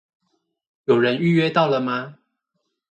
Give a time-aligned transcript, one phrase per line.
[0.85, 2.17] 有人預約到了嗎？